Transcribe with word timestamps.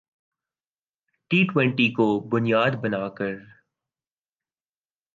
T 1.31 1.43
twenty 1.47 1.87
کو 1.91 2.07
بنیاد 2.29 2.71
بنا 2.81 3.07
کر 3.09 3.33